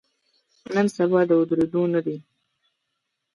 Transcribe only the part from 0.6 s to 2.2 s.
نن سبا د ودریدو نه دی.